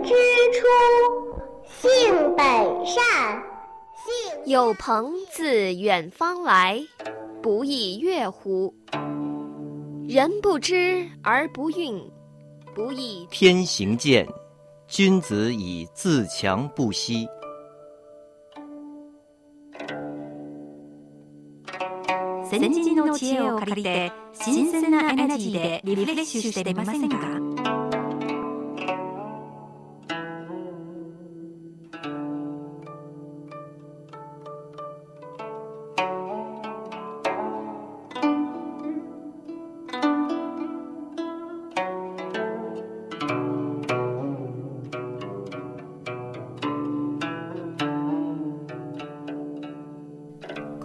[0.00, 0.08] 人之
[0.54, 0.64] 初，
[1.68, 2.46] 性本
[2.86, 2.96] 善。
[3.94, 6.82] 性有朋自远方来，
[7.42, 8.72] 不亦乐乎？
[10.08, 12.10] 人不知而不愠，
[12.74, 14.26] 不亦天行健，
[14.88, 17.28] 君子以自强不息。
[22.48, 27.89] 先人の知恵を借りて新鮮なエネルギーでリフレッシュしてみませんか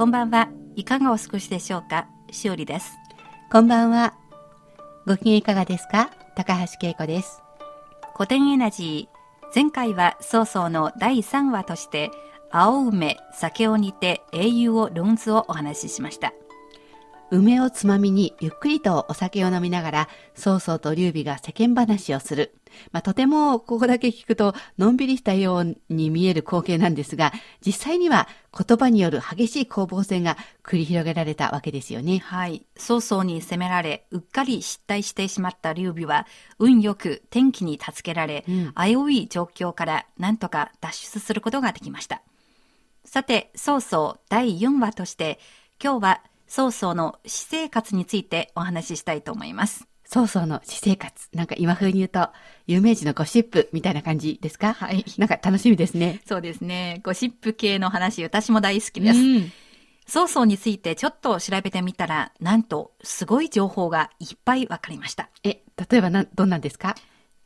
[0.06, 0.48] こんばんは。
[0.76, 2.06] いかがお過ごしでしょうか？
[2.30, 2.92] しおりです。
[3.50, 4.14] こんばんは。
[5.04, 6.10] ご機嫌いかがですか？
[6.36, 7.42] 高橋恵子です。
[8.16, 9.52] 古典エナジー。
[9.52, 12.12] 前回は曹操の第3話として
[12.52, 16.32] 青梅酒を煮て英雄を論図をお話ししました
[17.30, 22.54] 梅をつまみにゆっくりとお酒を飲みながら、曹操と劉備が世間話をする。
[22.92, 27.32] まあ、とてもここだけ聞くと、のんびりしたように見える光景なんですが、
[27.64, 32.18] 実際には言葉による激しい攻防戦が繰り広げられたわけですよね。
[32.18, 36.26] はい曹操に攻められうっかり失態してしまった劉備は
[36.58, 42.22] 運よく天気に助けられ、うん危うい状況からなんとか脱出することができました
[43.04, 45.38] さて曹操第4話として
[45.82, 49.86] 今日は曹操の私生活についてお話ししたいと思います。
[50.04, 51.28] 曹操の私生活。
[51.32, 52.28] なんか今風に言うと、
[52.66, 54.72] 有名人のゴシップみたいな感じですか？
[54.72, 55.04] はい。
[55.18, 56.20] なんか楽しみですね。
[56.26, 57.00] そうですね。
[57.04, 59.52] ゴシップ系の話私も大好きです、うん。
[60.06, 65.28] 曹操についてちょっと調べてみたらなんとすごい情報がいっぱいわかりました。
[65.42, 66.94] え、例えばな、どんなんですか？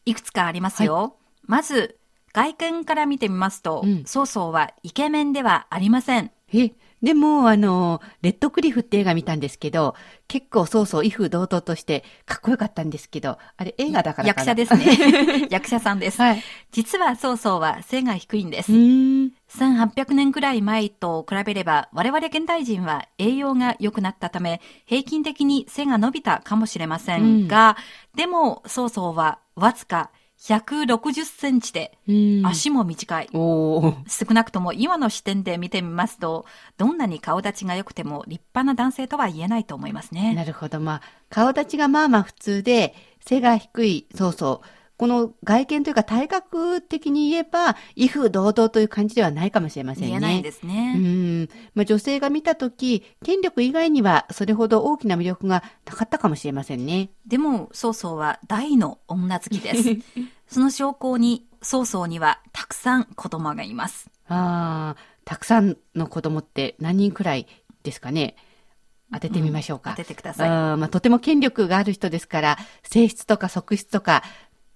[0.04, 1.16] いくつかありますよ。
[1.44, 1.98] まず、
[2.34, 4.04] 外見から見てみますと、うん。
[4.04, 6.30] 曹操はイケメンではありません。
[6.52, 9.94] え、でも、あの、レッドクリフって映画見たんですけど、
[10.28, 15.48] 結構そうそう、威風堂々としてかっこよかったんですけど、あれ映画だから役者ですね。
[15.50, 16.20] 役者さんです。
[16.20, 16.42] はい。
[16.72, 18.72] 実は曹操は背が低いんでうす。
[18.72, 19.32] ーん。
[19.48, 27.76] 1800年くらい前と比べれば、我々現代人は栄養が良くなったため、平均的に背が伸びたかもしれませんが、
[28.14, 33.28] でも曹操はわずか160センチで、うん足も短い。
[33.32, 36.46] 少なくとも今の視点で見てみますと、
[36.78, 40.34] どんなに顔立ちが良くても立派な男性とは言えないと思いますね。
[40.34, 40.80] なるほど。
[40.80, 44.79] まあ、顔立ちがまあまあ普通で、背が低い、そうそう。
[45.00, 50.08] この外見というか体格的に言えば、威風堂々という感じではないかもしれませんね。
[50.08, 50.92] 言えないですうね。
[50.92, 51.48] ん。
[51.74, 57.08] まあ、女性が見たとき、権力以外にはそれほど大きな魅力がなかったかもしれませんね。
[57.26, 59.96] でも、曹操は大の女好きです。
[60.46, 64.10] その証拠に、曹操にはたくさん子供がいます。
[64.28, 67.46] ああ、たくさんの子供って何人くらい
[67.84, 68.36] ですかね？
[69.12, 69.90] 当ててみましょうか。
[69.90, 70.48] 当ててください。
[70.48, 74.22] まあ、とても権力がある人ですから、性質とか側室とか、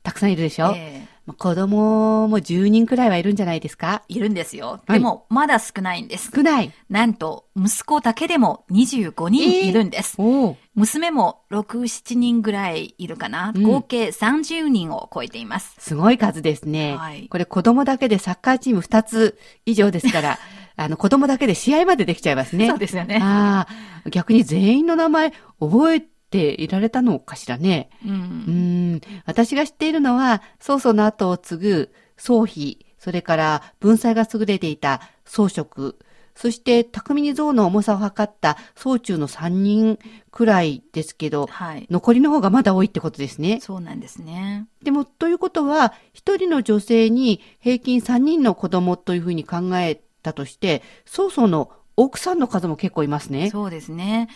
[0.05, 4.03] たくさんいるでしょ、えまあ子供も10人くらいはいるんじゃないですか？
[4.11, 4.83] えいるんですよ。
[4.87, 6.31] はいでも、まだ少ないんです。
[6.35, 6.71] 少ない。
[6.91, 10.17] なんと、息子だけでも25人いるんです。
[10.19, 10.57] おお。
[10.75, 13.53] 娘も6、7人ぐらいいるかな。
[13.57, 15.75] うん合計30人を超えています。
[15.79, 16.97] すごい数ですね。
[16.97, 20.39] はいこれ子供だけでサッカーチーム2つ以上ですから、
[20.77, 22.69] あの子供だけで試合までできちゃいますね。
[22.69, 23.19] そうですよね。
[23.23, 23.67] あ
[24.05, 26.03] あ、逆に全員の名前覚え
[26.35, 27.91] ていられたのかしらね。
[28.05, 28.09] う。
[28.09, 35.97] うんん、私が知っているのは、曹操の後を継ぐ曹丕、それから文才が優れていた曹植、
[36.35, 40.01] そして巧みに象の重さを測った曹中の3人
[40.33, 41.87] くらいですけど、はい。
[41.89, 43.61] 残りの方がまだ多いってことですね。
[43.61, 44.67] そうなんですね。
[44.83, 53.51] でも、ということは、一人の女性に平均3人の子供というふうに考えたとして、曹操の奥さんの数も結構いますね。
[53.51, 54.29] そうですね。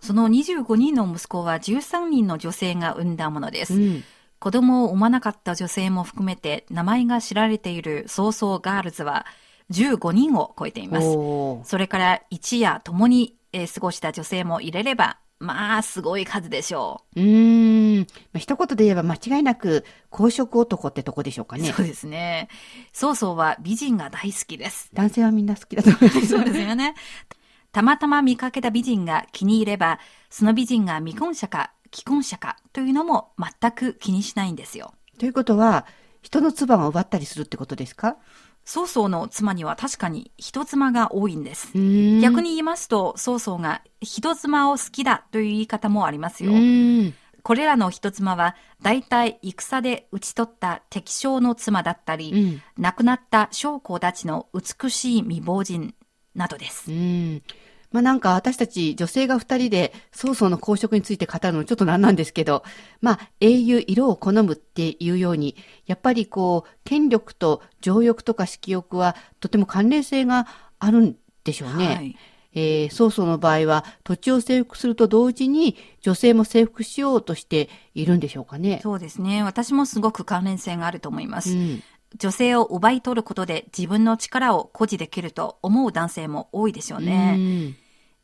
[0.00, 3.74] その25人の息子は13人の女性が産んだものです。
[3.74, 4.04] うん。
[4.38, 9.26] 子供を産まなかった女性も含めて名前が知られている曹操ガールズは
[9.70, 11.06] 15人を超えています。
[11.68, 18.00] それから一夜共に、えー過ごした女性も入れれば、まあ、すごい数でしょうーん。
[18.00, 18.06] ま
[18.36, 21.72] あ、一言で言えば間違いなく公職男ってとこでしょうかね。
[21.72, 22.48] そうですね。
[22.92, 24.90] 曹操は美人が大好きです。
[24.92, 26.26] 男性はみんな好きだと思います。
[26.28, 26.94] そうですよね。
[27.72, 34.94] たまたま見かけた美人が気に入れば、その美人が未婚者か既婚者かというのも全く気にしないんですよ。
[35.18, 35.86] ということは、
[36.22, 38.16] 人の唾を奪ったりするってことですか？
[38.64, 41.72] 曹操の妻には確かに人妻が多いんです。
[41.74, 46.52] 逆逆に言いますと、曹操が人妻を好きだという言い方もありますよ。
[46.52, 55.94] うんこれらの人妻は、大体戦で討ち取った敵将の妻だったり、うん亡くなった将校たちの美しい未亡人
[56.34, 56.90] などです。
[56.90, 57.42] うん。
[57.92, 62.62] まあなんか私たち女性が二人で曹操の公職について語るのちょっとなんなんですけど、
[63.00, 65.56] まあ英雄色を好むっていうように、
[65.86, 70.46] やっぱりこう、権力と情欲とか色欲はとても関連性が
[70.78, 71.86] あるんでしょうね。
[71.86, 72.16] はい。
[72.52, 78.80] えー曹操の場合は土地を征服すると同時に女性も征服しようとしているんでしょうかね。
[78.82, 79.44] そうですね。
[79.44, 81.52] 私もすごく関連性があると思います。
[81.52, 81.82] うん
[82.18, 87.74] 女性を奪い取ることで自分の力を誇示できると思う男性も多いでしょうね。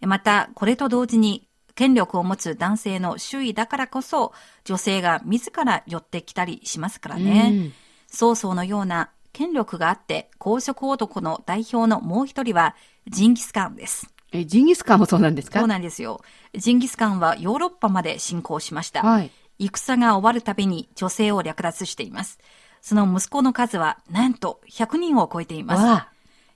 [0.01, 4.33] また、これと同時に、権力を持つ男性の周囲だからこそ、
[4.65, 7.51] 女性が自ら寄ってきたりしますからうんね。
[7.53, 7.73] うん
[8.09, 12.77] 曹操のような権力があって、公職男の代表のもう一人は、
[13.09, 14.09] ジンギスカンです。
[14.33, 15.59] えジンギスカンもそうなんですか？
[15.59, 16.23] そうなんですよ。
[16.55, 19.03] ジンギスカンはヨーロッパまで侵攻しました。
[19.03, 19.31] はい。
[19.59, 22.39] 戦が終わるたびに女性を略奪しています。
[22.87, 25.83] その息子の数は、なんと100人を超えています。
[25.83, 26.13] わあ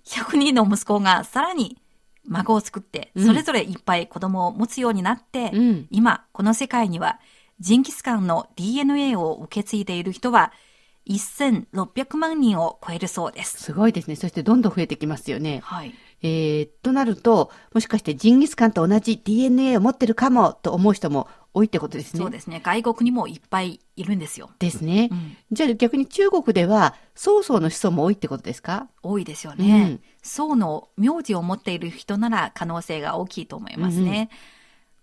[0.07, 1.77] 100人の息子がさらに
[2.25, 7.19] 孫を作って、うんそれぞれいっぱい子供を持つようになって、うん今、この世界には、
[7.59, 10.53] ジンギスカンの DNA を受け継いでいる人は、
[11.09, 13.61] 1600万人を超えるそうです。
[13.61, 14.15] すごいですね。
[14.15, 15.59] そしてどんどん増えてきますよね。
[15.65, 15.93] はい。
[16.23, 22.21] えー、となると、もしかしてジンギスカンと同じ DNA を持ってるかもと思う人も多いってことですね。
[22.21, 22.61] そうですね。
[22.65, 24.51] 外国にもいっぱいいるんですよ。
[24.59, 25.09] ですね。
[25.11, 28.89] うんじゃあ逆に中国では、曹操の子孫も多いってことですか？
[29.03, 29.83] 多いですよね。
[29.83, 34.31] うん宋の名字を持っている人なら可能性が大きいと思いますね。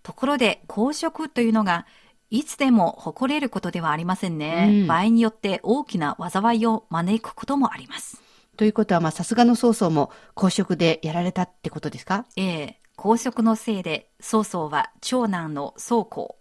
[0.02, 1.86] ところで、公職というのが、
[2.30, 4.68] いつでも誇れることではありませんね。
[4.70, 8.22] うん場合によって大きな災いを招くこともあります。
[8.56, 12.24] ということは、まあ、さすがの曹操も公職でやられたってことですか？
[12.36, 16.37] ええ公職のせいで、曹操は長男の曹公、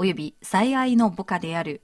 [0.00, 1.82] および最愛の部下である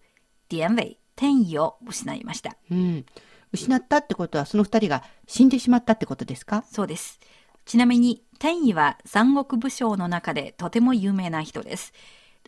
[0.48, 2.56] 典韦、天意を失いました。
[2.70, 3.04] うん。
[3.52, 6.64] 失ったってことは、その二人が死んでしまったってことですか？
[6.70, 7.18] そうです。
[7.64, 11.92] ちなみに、天意は三国武将の中でとても有名な人です。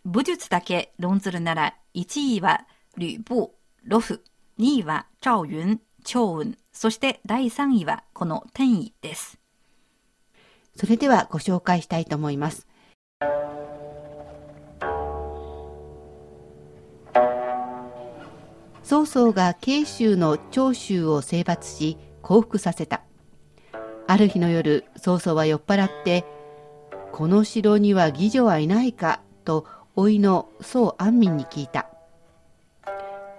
[0.05, 2.65] 武術だけ論ずるなら、1位は
[2.97, 3.51] 呂布、
[3.83, 4.23] 呂布、
[4.61, 9.41] 2位は趙雲、趙雲、そして第3位はこの天意です。
[10.77, 12.69] それではご紹介したいと思います。
[18.87, 23.03] 曹操が慶州の長州を征伐し降伏させた。
[24.07, 26.25] ある日の夜、曹操は酔っ払って、
[27.11, 29.23] この城には義女はいないか？
[29.45, 29.67] と
[29.97, 31.89] 甥いの宋安民に聞いた。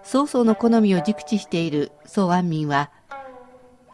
[0.04, 2.92] 曹操の好みを熟知している宋安民は、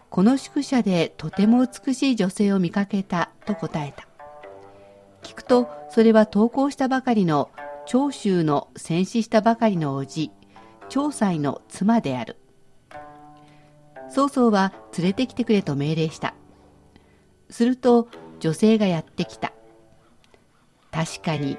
[0.10, 4.08] この宿舎でとても美しい女性を見かけたと答えた。
[5.22, 7.52] 聞くと、それは投稿したばかりの
[7.86, 10.32] 長州の戦死したばかりの叔父、
[10.90, 12.38] 長妻の妻である。
[14.10, 16.36] 曹操は連れてきてくれと命令した。
[17.50, 18.08] すると
[18.40, 19.54] 女性がやってきた。
[20.92, 21.58] 確かに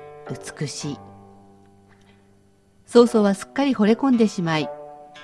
[0.59, 0.99] 美しい。
[2.87, 4.71] 曹操はすっかり惚れ込んでしまい、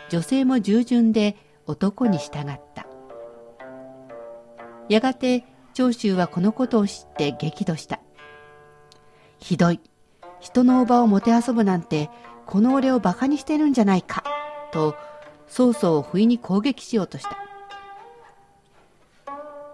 [0.08, 2.86] 女性も従順で男に従った。
[4.88, 8.00] やがて長州はこのことを知って激怒した。
[9.38, 9.80] ひどい。
[10.40, 12.10] 人のおばをもてあそぶなんて、
[12.50, 14.24] この俺を馬鹿にしてるんじゃないか。
[14.72, 14.96] と、
[15.46, 17.38] 曹操を不意に攻撃しようとした。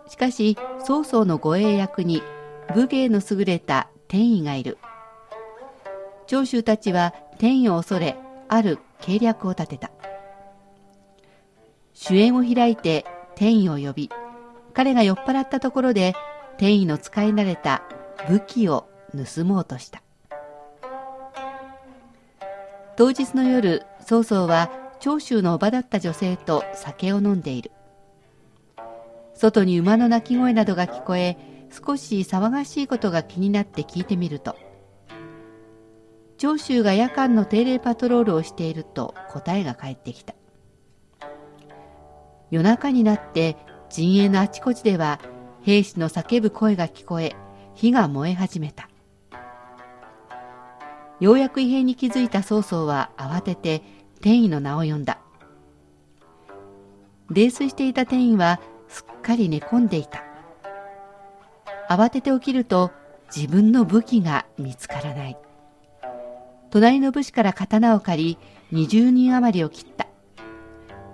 [0.08, 2.22] しかし、曹操の護衛役に
[2.74, 4.76] 武芸の優れた天意がいる。
[6.26, 8.16] 長州たちは天意を恐れ、
[8.48, 9.90] ある計略を立てた。
[11.94, 13.06] 主演を開いて
[13.36, 14.10] 天意を呼び、
[14.74, 16.14] 彼が酔っ払ったところで
[16.58, 17.82] 天意の使い慣れた
[18.28, 18.86] 武器を
[19.34, 20.02] 盗もうとした。
[22.96, 27.70] 当日の夜、曹操は長州のおばだった女性と酒を飲んでいる。
[29.34, 31.36] 外に馬の鳴き声などが聞こえ、
[31.70, 34.56] 少し騒がしいことが気になって聞いてみると、
[36.38, 40.34] 長州が夜間の定例パトロールをしていると答えが返ってきた。
[42.50, 43.58] 夜中になって
[43.90, 45.20] 陣営のあちこちでは
[45.60, 47.36] 兵士の叫ぶ声が聞こえ、
[47.74, 48.88] 火が燃え始めた。
[51.18, 53.82] ようやく異変に気づいた曹操は慌てて
[54.20, 55.18] 天意の名を呼んだ。
[57.30, 60.22] 泥酔していた天意はすっかり寝込んでいた。
[61.88, 62.90] 慌てて起きると
[63.34, 65.36] 自分の武器が見つからない。
[66.70, 68.38] 隣の武士から刀を借
[68.72, 70.06] り20人余りを切った。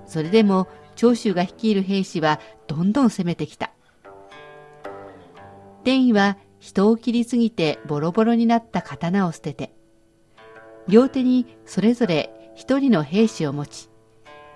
[0.06, 0.66] それでも
[0.96, 3.70] 長州が率いる兵士はどんどん攻めてきた。
[5.84, 9.72] 天意は人を切りすぎてボロボロになった刀を捨てて、
[10.88, 13.88] 両手にそれぞれ一人の兵士を持ち、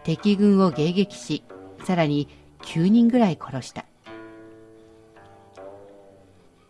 [0.04, 1.42] 敵軍を迎撃し、
[1.85, 2.28] さらに
[2.62, 3.85] 9人ぐらい殺した。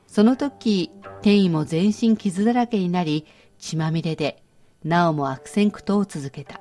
[0.07, 0.91] その時、
[1.23, 3.27] 天意も全身傷だらけになり、
[3.59, 4.43] 血まみれで、
[4.85, 6.61] なおも悪戦苦闘を続けた。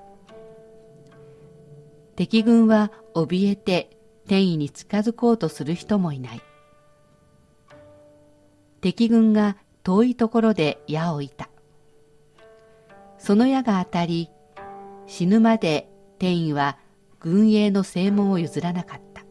[2.15, 3.97] 敵軍は怯えて
[4.27, 6.41] 天意に近づこうとする人もいない。
[8.81, 11.49] 敵軍が遠いところで矢をいた。
[13.17, 14.29] その矢が当たり、
[15.07, 16.77] 死ぬまで天意は
[17.19, 19.23] 軍営の正門を譲らなかった。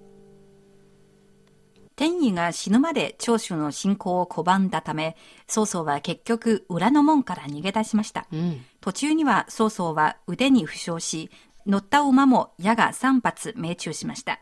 [1.97, 8.27] 天意が死ぬまで長州の侵攻を拒んだため、曹操は結局裏の門から逃げ出しました。
[8.33, 8.65] うん。
[8.81, 11.31] 途中には曹操は腕に負傷し、
[11.67, 14.41] 乗った馬も矢が3発命中しました。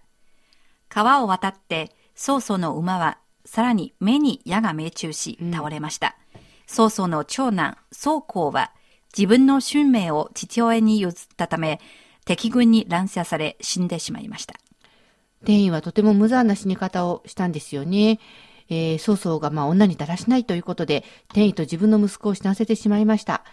[0.89, 6.17] 川を渡って曹操の馬はさらに目に矢が命中し倒れました。
[6.67, 8.73] 曹操の長男曹公は
[9.17, 11.81] 自分の春命を父親に譲ったため
[12.25, 14.55] 敵軍に乱射され死んでしまいました。
[15.45, 18.21] 天意はとても無残な死に方をしたんですよね。
[18.69, 23.45] えー、曹操がまあ女にだらしないということで、天意と自分の息子を死なせてしまいました。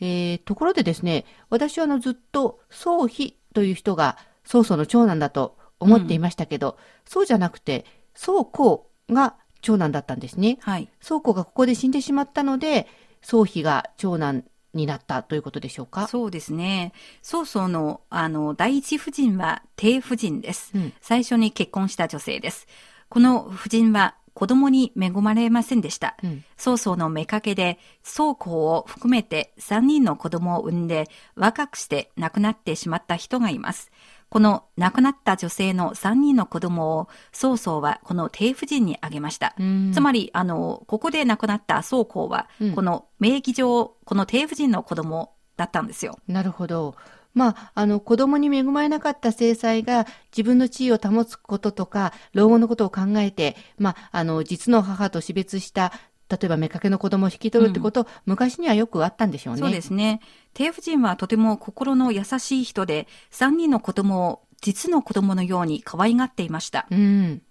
[0.00, 7.84] えー、ところでですね、私はあのずっと曹丕という人が曹操の長男だと思っていましたけど、そうじゃなくて、
[8.14, 10.58] 曹公が長男だったんですね。
[10.60, 10.88] はい。
[11.00, 12.88] 曹公がここで死んでしまったので、
[13.22, 16.06] 曹丕が長男になったということでしょうか？
[16.08, 16.92] そうですね。
[17.22, 20.72] 曹操の、あの、第一夫人は帝夫人です。
[20.74, 22.66] うん最初に結婚した女性です。
[23.08, 26.16] この夫人は子供に恵まれませんでした。
[26.22, 33.90] うん曹操の妾で、曹公を含めて3人の子供を産んで、若くして亡くなってしまった人がいます。
[34.30, 39.54] この亡くなった女性の3人の子供を曹操はこの帝夫人にあげました。
[39.58, 46.18] うんつまり、あの、ここで亡くなった曹公は、うんこの名義上、この帝夫人の子供だったんですよ。
[46.26, 46.94] なるほど。
[47.34, 55.92] まあ、あの、子供に恵まれなかった正妻が自分の地位を保つこととか、老後のことを考えて、まあ、あの、実の母と死別した、
[56.28, 59.60] 例えば妾の子供を引き取るってこと、昔にはよくあったんでしょうね。
[59.60, 60.20] そうですね。
[60.54, 66.86] 帝夫人はとても心の優しい人で、3人の子供を実の子供のように可愛がっていました。
[66.90, 67.42] うん。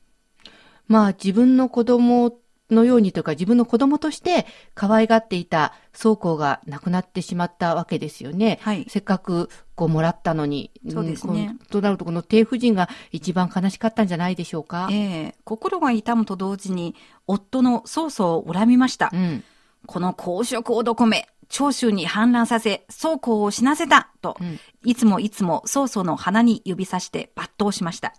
[0.88, 2.38] まあ、自分の子供
[2.70, 8.60] のようにというか、自分の子供として可愛がっていた曹公が亡くなってしまったわけですよね。
[8.62, 10.72] はいせっかく、こう、もらったのに。
[10.90, 14.90] そうですねとなると、この帝夫人が一番悲しかったんじゃないでしょうか。
[14.92, 16.96] ええ心が痛むと同時に、
[17.28, 19.10] 夫の曹操を恨みました。
[19.14, 19.44] うん。
[19.86, 28.14] この公職男め、長州に反乱させ、曹公を死なせたと、うんいつもいつも曹操の鼻に指さして抜刀しました。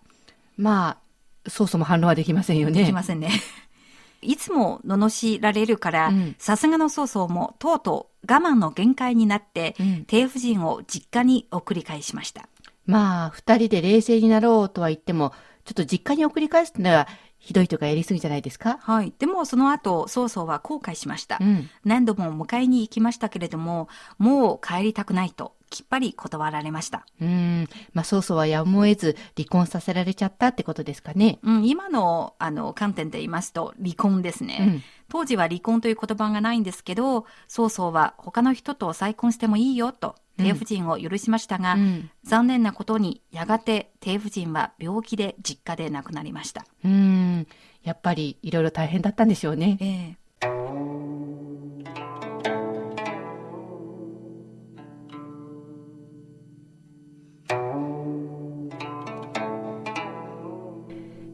[0.58, 0.98] ま
[1.46, 2.80] あ、そうそうも反論はできませんよね。
[2.80, 3.30] できませんね。
[4.20, 12.48] いつも罵られるからうん、さすがの曹操もとうとう我慢の限界になって、うん帝夫人を実家に送り返しました。
[12.84, 15.32] まあ、二人で冷静になろうとは言っても、
[15.64, 17.06] ちょっと実家に送り返すのは、
[17.38, 18.78] ひどいとかやりすぎじゃないですか？
[18.80, 19.12] はい。
[19.18, 21.38] でもその後、曹操は後悔しました。
[21.40, 21.70] うん。
[21.84, 27.06] 何度も迎えに行きましたけれども、もう帰りたくないと、きっぱり断られました。
[27.20, 27.68] うん。
[27.92, 31.38] まあ、曹操はやむを得ず離婚させられちゃったってことですかね。
[31.42, 34.58] うん、今の、あの、観点で言いますと、離婚ですね。
[34.60, 46.64] うん当時は離婚という言葉がないんですけど、曹操は他の人と再婚してもいいよと、帝夫人を許しましたが、うん残念なことに、やがて帝夫人は病気で実家で亡くなりました。
[46.84, 47.46] うん。
[47.82, 49.78] やっぱりいろいろ大変だったんでしょうね。
[49.80, 50.28] ええ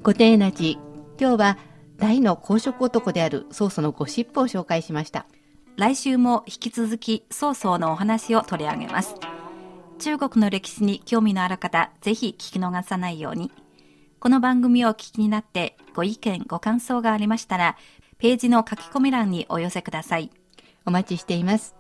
[0.05, 0.73] ご丁寧寺。
[1.19, 1.59] 今日は
[1.97, 5.27] 大の公職男である曹操のゴシップを紹介しました。
[5.76, 9.16] 来週も引き続き曹操のお話を取り上げます。
[9.99, 13.50] 中国の歴史に興味のある方、ぜひ聞き逃さないように。
[14.21, 17.76] この番組をお聞きになってご意見、ご感想がありましたら、
[18.19, 20.31] ページの書き込み欄にお寄せください。
[20.87, 21.75] お待ちしています。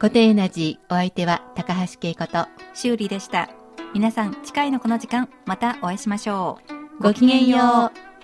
[0.00, 0.78] ご丁寧寺。
[0.88, 3.50] お相手は高橋恵子と修理でした。
[3.94, 6.60] 皆さん、次回のこの時間、またお会いしましょ
[7.00, 7.02] う。
[7.02, 8.15] ごきげんよう。